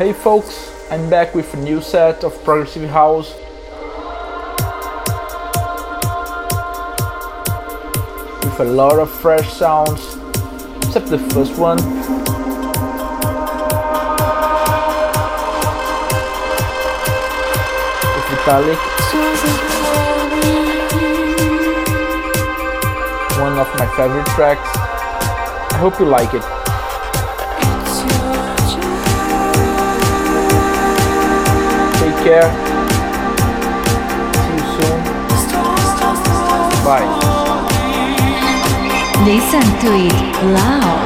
[0.00, 3.34] Hey folks, I'm back with a new set of Progressive House.
[8.42, 10.00] With a lot of fresh sounds,
[10.78, 11.76] except the first one.
[18.16, 18.80] With Vitalik.
[23.38, 24.70] One of my favorite tracks.
[25.74, 26.59] I hope you like it.
[32.24, 32.50] care.
[34.34, 34.98] See you soon.
[36.84, 37.08] Bye.
[39.24, 40.18] Listen to it
[40.52, 41.00] loud.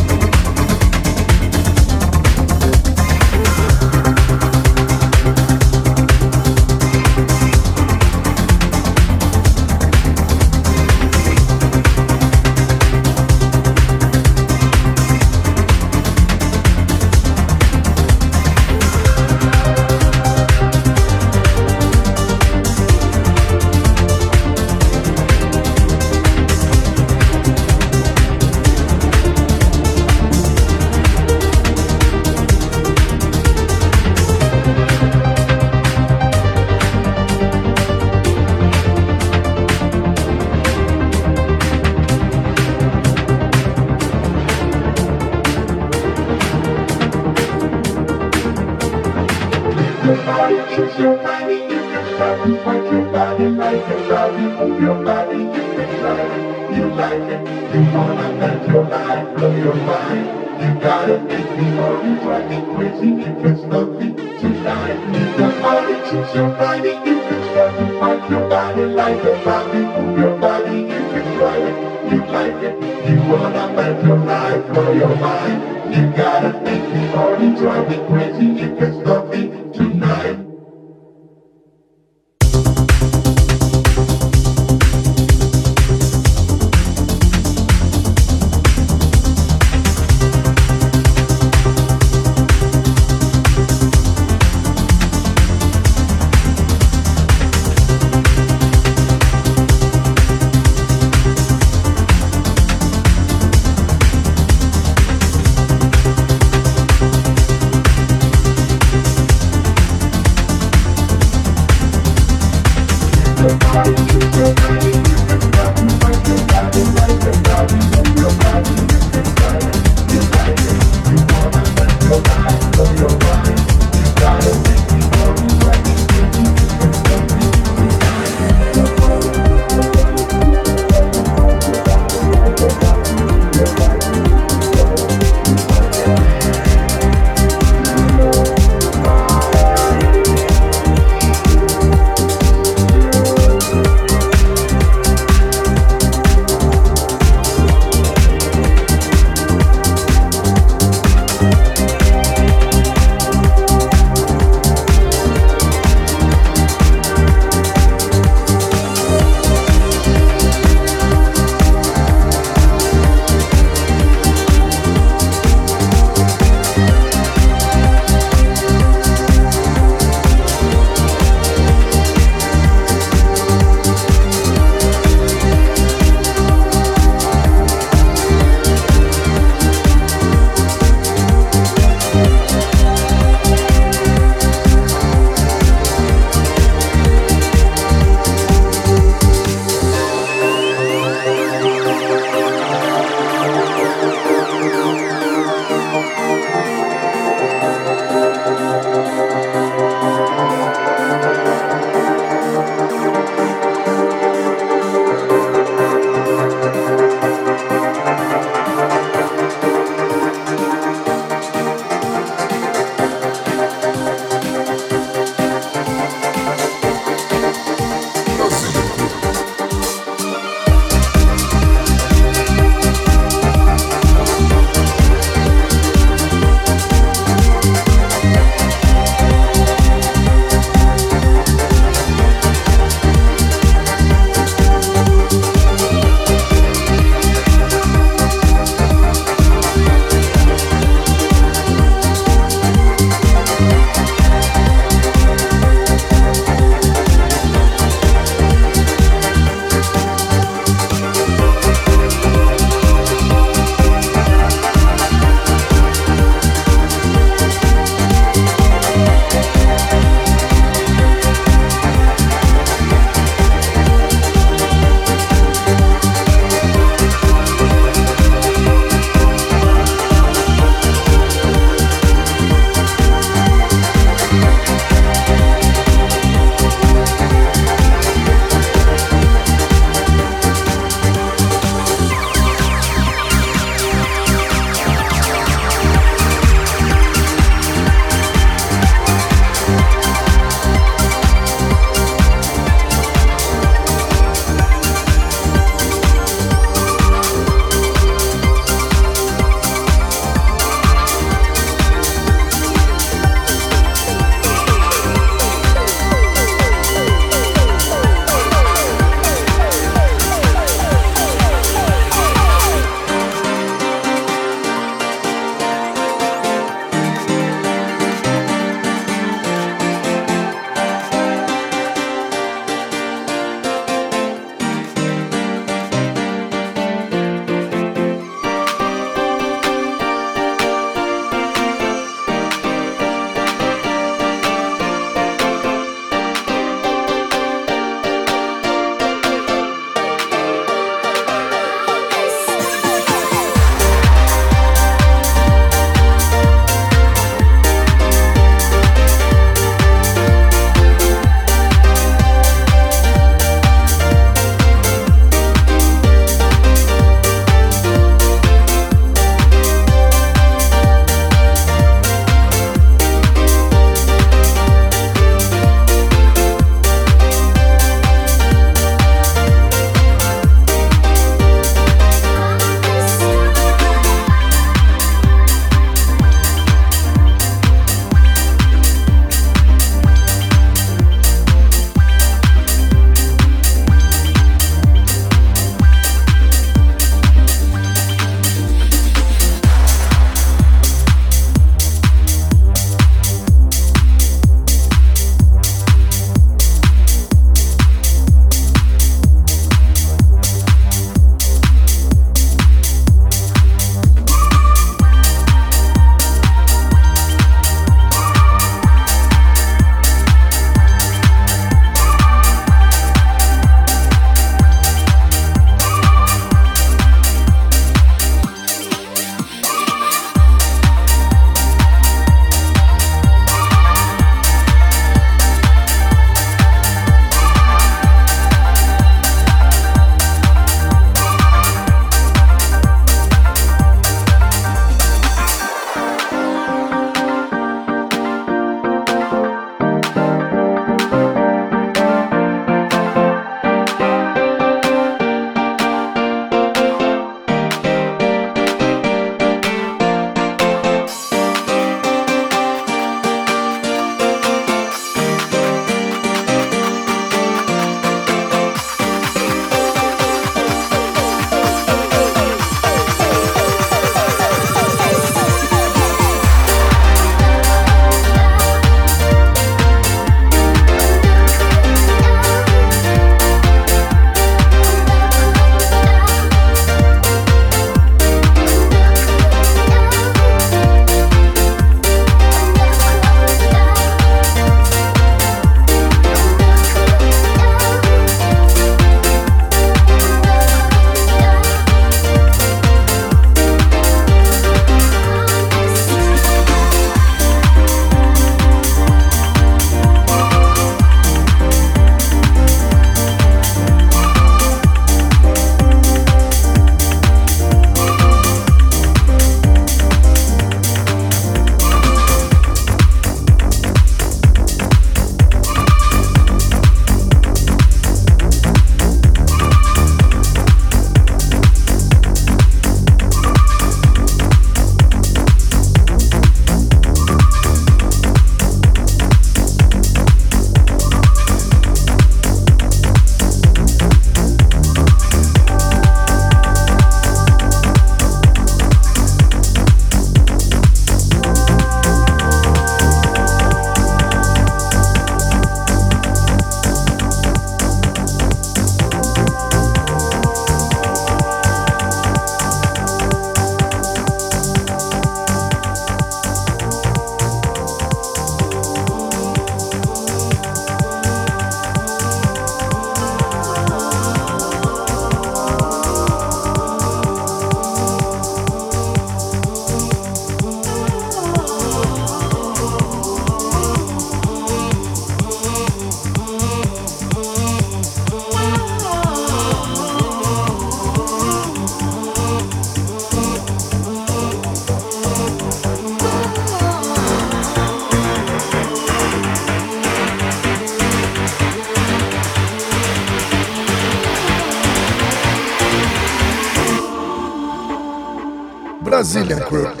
[599.59, 600.00] Brazilian crew.